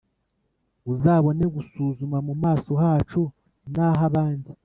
uzabone 0.93 1.43
gusuzuma 1.55 2.17
mu 2.27 2.33
maso 2.43 2.71
hacu 2.81 3.21
n’ah’abandi 3.73 4.49